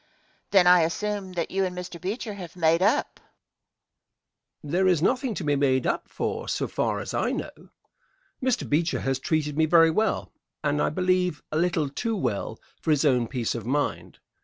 Question. 0.01 0.47
Then 0.49 0.65
I 0.65 0.79
assume 0.81 1.33
that 1.33 1.51
you 1.51 1.63
and 1.63 1.77
Mr. 1.77 2.01
Beecher 2.01 2.33
have 2.33 2.55
made 2.55 2.81
up? 2.81 3.19
Answer. 4.63 4.71
There 4.73 4.87
is 4.87 4.99
nothing 5.03 5.35
to 5.35 5.43
be 5.43 5.55
made 5.55 5.85
up 5.85 6.09
for 6.09 6.47
so 6.49 6.67
far 6.67 6.99
as 7.01 7.13
I 7.13 7.31
know. 7.31 7.69
Mr. 8.41 8.67
Beecher 8.67 9.01
has 9.01 9.19
treated 9.19 9.55
me 9.55 9.67
very 9.67 9.91
well, 9.91 10.33
and, 10.63 10.81
I 10.81 10.89
believe, 10.89 11.43
a 11.51 11.57
little 11.59 11.87
too 11.87 12.15
well 12.15 12.59
for 12.81 12.89
his 12.89 13.05
own 13.05 13.27
peace 13.27 13.53
of 13.53 13.67
mind. 13.67 14.17